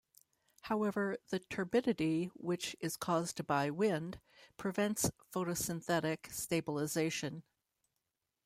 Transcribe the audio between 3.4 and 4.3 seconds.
by wind,